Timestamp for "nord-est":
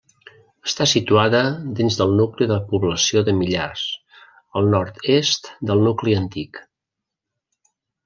4.75-5.55